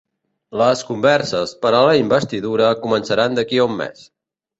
Les 0.59 0.79
converses 0.87 1.53
per 1.65 1.71
a 1.79 1.81
la 1.87 1.91
investidura 1.99 2.71
començaran 2.87 3.37
d'aquí 3.41 3.61
a 3.65 3.69
un 3.73 3.77
mes 3.83 4.03